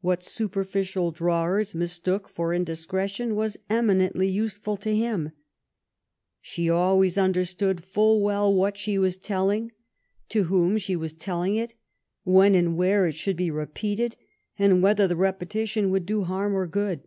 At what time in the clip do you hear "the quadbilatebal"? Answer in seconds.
11.54-12.26